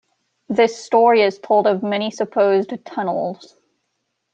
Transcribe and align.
This 0.49 0.83
story 0.83 1.21
is 1.21 1.37
told 1.37 1.67
of 1.67 1.83
many 1.83 2.09
supposed 2.09 2.71
tunnels. 2.85 3.55